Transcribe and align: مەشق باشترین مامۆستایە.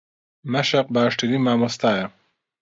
مەشق 0.53 0.85
باشترین 0.95 1.41
مامۆستایە. 1.45 2.05